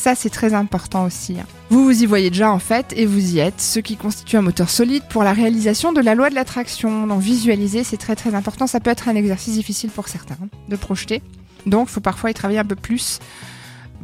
Ça, 0.00 0.14
c'est 0.14 0.30
très 0.30 0.54
important 0.54 1.04
aussi. 1.04 1.36
hein. 1.38 1.44
Vous 1.68 1.84
vous 1.84 2.02
y 2.02 2.06
voyez 2.06 2.30
déjà 2.30 2.50
en 2.50 2.58
fait 2.58 2.94
et 2.96 3.04
vous 3.04 3.34
y 3.34 3.38
êtes, 3.38 3.60
ce 3.60 3.80
qui 3.80 3.96
constitue 3.98 4.38
un 4.38 4.40
moteur 4.42 4.70
solide 4.70 5.02
pour 5.10 5.22
la 5.24 5.34
réalisation 5.34 5.92
de 5.92 6.00
la 6.00 6.14
loi 6.14 6.30
de 6.30 6.34
l'attraction. 6.34 7.06
Donc 7.06 7.20
visualiser, 7.20 7.84
c'est 7.84 7.98
très 7.98 8.16
très 8.16 8.34
important. 8.34 8.66
Ça 8.66 8.80
peut 8.80 8.90
être 8.90 9.10
un 9.10 9.14
exercice 9.14 9.52
difficile 9.54 9.90
pour 9.90 10.08
certains 10.08 10.38
hein, 10.42 10.48
de 10.70 10.76
projeter. 10.76 11.20
Donc 11.66 11.88
il 11.90 11.92
faut 11.92 12.00
parfois 12.00 12.30
y 12.30 12.34
travailler 12.34 12.58
un 12.60 12.64
peu 12.64 12.76
plus 12.76 13.18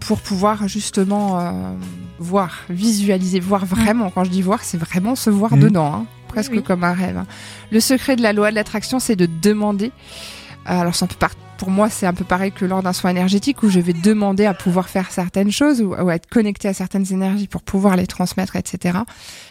pour 0.01 0.21
pouvoir 0.21 0.69
justement 0.69 1.41
euh, 1.41 1.53
voir, 2.19 2.59
visualiser, 2.69 3.41
voir 3.41 3.65
vraiment. 3.65 4.11
Quand 4.11 4.25
je 4.25 4.31
dis 4.31 4.43
voir, 4.43 4.65
c'est 4.65 4.77
vraiment 4.77 5.15
se 5.17 5.31
voir 5.31 5.55
Mhm. 5.55 5.61
dedans, 5.63 5.95
hein, 5.95 6.07
presque 6.29 6.53
Oui. 6.53 6.63
comme 6.63 6.85
un 6.85 6.93
rêve. 6.93 7.25
Le 7.73 7.81
secret 7.81 8.17
de 8.17 8.23
la 8.23 8.35
loi 8.35 8.51
de 8.51 8.55
l'attraction, 8.57 8.99
c'est 8.99 9.17
de 9.17 9.25
demander. 9.41 9.93
Euh, 10.69 10.79
Alors, 10.81 10.95
ça 10.95 11.07
peut 11.07 11.15
par- 11.19 11.31
pour 11.57 11.71
moi, 11.71 11.91
c'est 11.91 12.07
un 12.07 12.15
peu 12.15 12.25
pareil 12.25 12.53
que 12.53 12.65
lors 12.65 12.83
d'un 12.83 12.93
soin 12.93 13.11
énergétique 13.11 13.63
où 13.63 13.69
je 13.69 13.81
vais 13.81 13.93
demander 13.93 14.47
à 14.47 14.55
pouvoir 14.55 14.89
faire 14.89 15.11
certaines 15.11 15.51
choses 15.51 15.81
ou, 15.81 15.95
ou 15.95 16.09
à 16.09 16.15
être 16.15 16.29
connecté 16.29 16.69
à 16.69 16.75
certaines 16.75 17.13
énergies 17.13 17.49
pour 17.49 17.63
pouvoir 17.63 17.97
les 17.97 18.07
transmettre, 18.07 18.57
etc. 18.57 18.99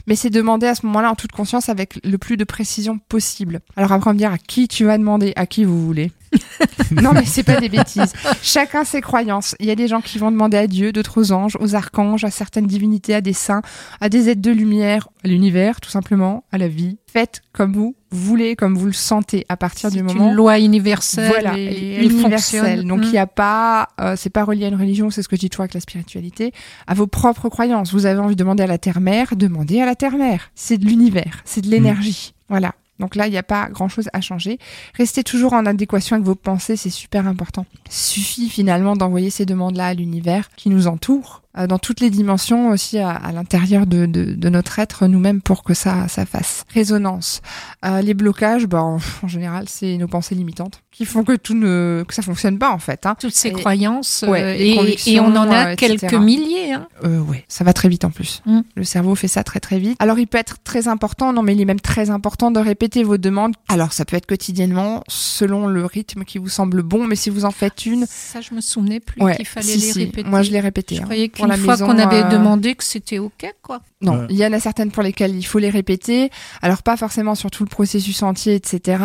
Mais 0.08 0.16
c'est 0.16 0.30
demander 0.30 0.68
à 0.68 0.76
ce 0.76 0.86
moment-là 0.86 1.12
en 1.12 1.16
toute 1.16 1.32
conscience 1.32 1.70
avec 1.70 2.00
le 2.04 2.18
plus 2.18 2.38
de 2.38 2.44
précision 2.44 3.00
possible. 3.10 3.60
Alors 3.76 3.92
après, 3.92 4.08
on 4.08 4.12
va 4.12 4.14
me 4.14 4.20
dire 4.20 4.32
à 4.32 4.38
qui 4.38 4.68
tu 4.68 4.86
vas 4.86 4.98
demander, 4.98 5.34
à 5.36 5.46
qui 5.46 5.64
vous 5.64 5.86
voulez? 5.86 6.12
non, 6.92 7.14
mais 7.14 7.26
c'est 7.26 7.44
pas 7.44 7.60
des 7.60 7.70
bêtises. 7.70 8.14
Chacun 8.42 8.84
ses 8.84 9.02
croyances. 9.02 9.56
Il 9.60 9.66
y 9.66 9.72
a 9.72 9.76
des 9.76 9.88
gens 9.88 10.02
qui 10.02 10.18
vont 10.18 10.32
demander 10.32 10.58
à 10.58 10.68
Dieu, 10.68 10.92
d'autres 10.92 11.22
aux 11.22 11.32
anges, 11.32 11.58
aux 11.60 11.76
archanges, 11.76 12.24
à 12.24 12.32
certaines 12.32 12.68
divinités, 12.68 13.16
à 13.16 13.22
des 13.22 13.34
saints, 13.34 13.62
à 14.02 14.10
des 14.10 14.30
êtres 14.30 14.42
de 14.42 14.52
lumière, 14.52 15.08
à 15.24 15.28
l'univers, 15.28 15.82
tout 15.82 15.90
simplement, 15.90 16.44
à 16.52 16.58
la 16.58 16.68
vie. 16.68 16.98
Faites 17.08 17.42
comme 17.54 17.74
vous 17.74 17.96
voulez, 18.20 18.56
comme 18.56 18.76
vous 18.78 18.86
le 18.88 18.94
sentez 18.94 19.46
à 19.50 19.58
partir 19.58 19.90
C'est 19.90 19.98
du 19.98 20.04
moment 20.04 20.30
une 20.30 20.36
loi 20.36 20.60
universelle. 20.60 21.28
voilà, 21.30 21.58
et 21.58 21.96
elle 21.96 22.04
universelle. 22.12 22.62
fonctionne. 22.62 22.88
Donc 22.88 23.00
il 23.04 23.10
Mm. 23.10 23.12
n'y 23.12 23.18
a 23.18 23.28
pas, 23.28 23.90
euh, 24.02 24.16
c'est 24.18 24.30
pas 24.30 24.44
relié 24.44 24.66
à 24.66 24.68
une 24.70 24.76
religion, 24.80 25.10
c'est 25.10 25.22
ce 25.22 25.28
que 25.28 25.36
je 25.36 25.42
dis 25.42 25.50
toujours 25.50 25.64
avec 25.64 25.74
la 25.74 25.80
spiritualité, 25.80 26.54
à 26.88 26.94
vos 26.94 27.08
propres 27.08 27.50
croyances. 27.50 27.94
Vous 27.94 28.06
avez 28.06 28.20
envie 28.20 28.36
de 28.36 28.40
demander 28.40 28.64
à 28.64 28.68
la 28.68 28.78
terre-mère, 28.78 29.36
demandez 29.36 29.82
à 29.82 29.86
la 29.86 29.96
terre-mère. 29.96 30.52
C'est 30.56 30.78
de 30.78 30.86
l'univers, 30.86 31.42
c'est 31.46 31.62
de 31.62 31.70
l'énergie. 31.70 32.34
Voilà. 32.50 32.74
Donc 33.00 33.16
là, 33.16 33.28
il 33.28 33.32
n'y 33.32 33.38
a 33.38 33.44
pas 33.44 33.68
grand-chose 33.70 34.08
à 34.14 34.22
changer. 34.22 34.58
Restez 34.98 35.24
toujours 35.26 35.52
en 35.52 35.66
adéquation 35.66 36.16
avec 36.16 36.26
vos 36.26 36.36
pensées, 36.36 36.78
c'est 36.78 36.90
super 36.90 37.28
important. 37.28 37.66
Suffit 37.90 38.48
finalement 38.48 38.96
d'envoyer 38.96 39.30
ces 39.30 39.46
demandes-là 39.46 39.88
à 39.88 39.94
l'univers 39.94 40.50
qui 40.56 40.70
nous 40.70 40.88
entoure, 40.88 41.42
dans 41.68 41.80
toutes 41.80 42.00
les 42.02 42.10
dimensions 42.10 42.70
aussi 42.70 43.00
à, 43.00 43.12
à 43.12 43.32
l'intérieur 43.32 43.86
de, 43.88 44.06
de, 44.06 44.34
de 44.34 44.50
notre 44.50 44.80
être 44.80 45.08
nous-mêmes 45.08 45.42
pour 45.42 45.64
que 45.64 45.74
ça, 45.74 46.08
ça 46.08 46.26
fasse 46.26 46.66
résonance. 46.74 47.42
Euh, 47.86 48.02
les 48.02 48.14
blocages, 48.14 48.66
bah, 48.68 48.82
en, 48.84 48.98
en 49.24 49.28
général, 49.28 49.66
c'est 49.70 49.98
nos 49.98 50.08
pensées 50.08 50.36
limitantes 50.36 50.82
qui 50.92 51.06
font 51.06 51.24
que 51.26 51.36
tout 51.36 51.54
ne, 51.56 52.06
que 52.08 52.14
ça 52.14 52.22
fonctionne 52.22 52.58
pas 52.58 52.72
en 52.72 52.80
fait. 52.80 53.06
Hein. 53.06 53.16
Toutes 53.20 53.34
ces 53.36 53.50
Et- 53.50 53.52
croyances. 53.52 54.24
euh, 54.24 54.30
Ouais, 54.32 54.58
les 54.58 54.96
et, 55.08 55.20
on 55.20 55.26
en 55.36 55.50
a 55.52 55.72
euh, 55.72 55.76
quelques 55.76 56.14
milliers. 56.14 56.72
Hein. 56.74 56.88
Euh, 57.04 57.20
ouais, 57.20 57.44
ça 57.50 57.64
va 57.66 57.74
très 57.74 57.90
vite 57.90 58.06
en 58.06 58.12
plus. 58.12 58.42
Mm. 58.46 58.60
Le 58.76 58.84
cerveau 58.86 59.14
fait 59.16 59.28
ça 59.28 59.44
très 59.44 59.60
très 59.60 59.78
vite. 59.80 59.98
Alors 60.00 60.20
il 60.20 60.28
peut 60.28 60.38
être 60.38 60.58
très 60.64 60.88
important, 60.88 61.34
non 61.34 61.42
mais 61.42 61.54
il 61.54 61.60
est 61.62 61.66
même 61.66 61.82
très 61.82 62.10
important 62.10 62.50
de 62.50 62.60
répéter 62.62 63.04
vos 63.04 63.18
demandes. 63.18 63.56
Alors 63.68 63.92
ça 63.92 64.06
peut 64.06 64.16
être 64.16 64.26
quotidiennement 64.26 65.04
selon 65.10 65.68
le 65.68 65.86
rythme 65.86 66.24
qui 66.24 66.38
vous 66.38 66.48
semble 66.50 66.82
bon, 66.82 67.06
mais 67.06 67.16
si 67.18 67.30
vous 67.30 67.44
en 67.46 67.52
faites 67.52 67.86
une, 67.86 68.06
Ça, 68.08 68.40
je 68.40 68.54
me 68.54 68.62
souvenais 68.62 69.02
plus 69.02 69.22
ouais, 69.22 69.36
qu'il 69.36 69.46
fallait 69.46 69.66
si, 69.68 69.78
les 69.80 69.92
si. 69.94 70.00
répéter. 70.06 70.30
Moi 70.30 70.44
je 70.44 70.52
l'ai 70.52 70.62
répété. 70.62 70.96
Je 70.96 71.02
hein. 71.02 71.04
croyais 71.04 71.28
Pour 71.46 71.50
la 71.50 71.56
qu'une 71.56 71.64
fois 71.66 71.74
maison, 71.76 71.86
qu'on 71.88 71.98
avait 72.00 72.24
euh, 72.24 72.30
demandé 72.30 72.76
que 72.76 72.84
c'était 72.84 73.20
OK, 73.20 73.46
quoi. 73.62 73.82
Non, 74.02 74.20
Ouais. 74.20 74.28
il 74.30 74.36
y 74.38 74.46
en 74.46 74.54
a 74.54 74.60
certaines 74.60 74.92
pour 74.92 75.04
lesquelles 75.04 75.36
il 75.36 75.44
faut 75.44 75.60
les 75.60 75.70
répéter. 75.70 76.30
Alors 76.62 76.84
pas 76.84 76.98
forcément 76.98 77.36
sur 77.36 77.50
tout 77.52 77.64
le 77.64 77.70
processus 77.70 78.22
entier, 78.24 78.56
etc. 78.56 79.04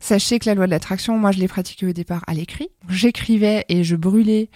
Sachez 0.00 0.38
que 0.38 0.46
la 0.48 0.54
loi 0.54 0.66
de 0.66 0.70
l'attraction, 0.70 1.18
moi 1.18 1.32
je 1.32 1.38
l'ai 1.38 1.48
pratiquée 1.48 1.86
au 1.86 1.92
départ 1.92 2.22
à 2.26 2.34
l'écrit. 2.34 2.68
J'écrivais 2.88 3.64
et 3.68 3.84
je 3.84 3.96
brûlais 3.96 4.48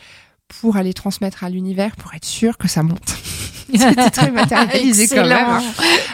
pour 0.61 0.77
aller 0.77 0.93
transmettre 0.95 1.43
à 1.45 1.51
l'univers 1.51 1.97
pour 1.97 2.15
être 2.15 2.25
sûr 2.27 2.59
que 2.59 2.69
ça 2.69 2.83
monte. 2.83 3.15
C'était 3.75 4.11
très 4.11 4.31
matérialisé 4.31 5.09
quand 5.09 5.27
même, 5.27 5.61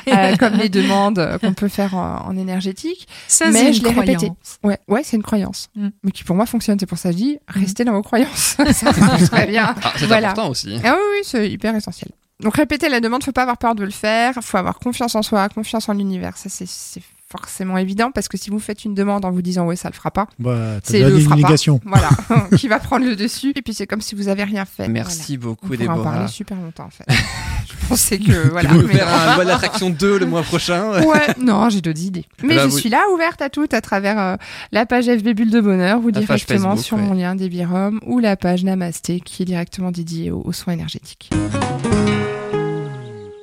hein. 0.06 0.36
Comme 0.38 0.54
les 0.54 0.68
demandes 0.68 1.38
qu'on 1.40 1.52
peut 1.54 1.68
faire 1.68 1.94
en, 1.94 2.26
en 2.28 2.36
énergétique. 2.36 3.06
Ça, 3.28 3.46
Mais 3.50 3.58
c'est 3.58 3.72
je 3.74 3.78
une 3.80 3.84
l'ai 3.84 3.90
répété. 4.00 4.14
croyance. 4.16 4.58
Ouais, 4.62 4.78
ouais, 4.88 5.02
c'est 5.04 5.16
une 5.16 5.22
croyance, 5.22 5.68
Mm. 5.76 5.88
mais 6.04 6.10
qui 6.10 6.24
pour 6.24 6.36
moi 6.36 6.46
fonctionne. 6.46 6.78
C'est 6.78 6.86
pour 6.86 6.98
ça 6.98 7.10
que 7.10 7.16
je 7.16 7.22
dis 7.22 7.38
restez 7.48 7.84
dans 7.84 7.92
vos 7.92 8.02
croyances. 8.02 8.56
ça 8.72 8.92
marche 8.92 9.24
très 9.30 9.46
bien. 9.46 9.74
Ah, 9.82 9.92
c'est 9.96 10.06
Voilà. 10.06 10.30
important 10.30 10.50
aussi. 10.50 10.76
Ah 10.84 10.94
oui, 10.94 11.02
oui, 11.16 11.20
c'est 11.24 11.48
hyper 11.50 11.74
essentiel. 11.74 12.10
Donc 12.40 12.56
répéter 12.56 12.88
la 12.88 13.00
demande, 13.00 13.22
faut 13.22 13.32
pas 13.32 13.42
avoir 13.42 13.58
peur 13.58 13.74
de 13.74 13.84
le 13.84 13.90
faire, 13.90 14.34
faut 14.42 14.56
avoir 14.56 14.78
confiance 14.78 15.14
en 15.14 15.22
soi, 15.22 15.48
confiance 15.50 15.88
en 15.88 15.92
l'univers. 15.92 16.36
Ça 16.36 16.48
c'est 16.48 16.66
forcément 17.30 17.78
évident 17.78 18.10
parce 18.10 18.28
que 18.28 18.36
si 18.36 18.50
vous 18.50 18.58
faites 18.58 18.84
une 18.84 18.94
demande 18.94 19.24
en 19.24 19.30
vous 19.30 19.42
disant 19.42 19.64
ouais 19.66 19.76
ça 19.76 19.88
le 19.88 19.94
fera 19.94 20.10
pas, 20.10 20.26
Bah, 20.38 20.78
c'est 20.82 21.00
le 21.00 21.18
fera 21.20 21.36
pas. 21.36 21.54
Voilà, 21.84 22.08
qui 22.56 22.68
va 22.68 22.78
prendre 22.80 23.06
le 23.06 23.14
dessus 23.16 23.52
et 23.54 23.62
puis 23.62 23.72
c'est 23.74 23.86
comme 23.86 24.00
si 24.00 24.14
vous 24.14 24.28
avez 24.28 24.44
rien 24.44 24.64
fait. 24.64 24.88
Merci 24.88 25.36
Voilà. 25.36 25.50
beaucoup, 25.56 25.66
On 25.66 25.76
pourra 25.76 25.92
en 25.92 25.96
Déborah. 25.96 26.12
parler 26.12 26.28
super 26.28 26.56
longtemps 26.58 26.84
en 26.86 26.90
fait. 26.90 27.04
Je 27.66 27.86
pensais 27.88 28.18
que 28.18 28.48
voilà. 28.50 28.68
tu 28.70 28.76
veux 28.76 28.86
mais 28.86 28.94
faire 28.94 29.06
non. 29.06 29.12
un 29.14 29.34
loi 29.36 29.44
de 29.44 29.48
l'attraction 29.48 29.90
2 29.90 30.18
le 30.18 30.26
mois 30.26 30.42
prochain 30.42 31.02
Ouais, 31.04 31.34
non, 31.40 31.68
j'ai 31.70 31.80
d'autres 31.80 32.02
idées. 32.02 32.24
Mais 32.42 32.54
Bah, 32.56 32.62
je 32.64 32.68
vous- 32.68 32.78
suis 32.78 32.88
là 32.88 33.02
ouverte 33.12 33.40
à 33.42 33.48
toutes 33.50 33.74
à 33.74 33.80
travers 33.80 34.18
euh, 34.18 34.36
la 34.72 34.86
page 34.86 35.06
FB 35.06 35.30
Bulle 35.34 35.50
de 35.50 35.60
Bonheur 35.60 36.00
ou 36.04 36.10
directement 36.10 36.70
Facebook, 36.76 36.84
sur 36.84 36.96
ouais. 36.96 37.02
mon 37.02 37.14
lien 37.14 37.34
Debirum 37.34 38.00
ou 38.06 38.18
la 38.20 38.36
page 38.36 38.62
Namasté 38.64 39.20
qui 39.20 39.42
est 39.42 39.46
directement 39.46 39.90
dédiée 39.90 40.30
aux, 40.30 40.42
aux 40.44 40.52
soins 40.52 40.72
énergétiques. 40.74 41.30